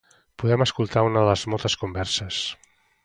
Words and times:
podem 0.43 0.63
escoltar 0.65 1.03
una 1.09 1.23
de 1.23 1.27
les 1.31 1.43
moltes 1.55 1.77
converses 1.83 2.41